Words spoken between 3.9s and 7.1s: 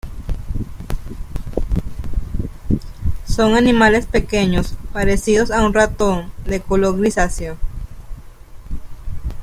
pequeños, parecidos a un ratón, de color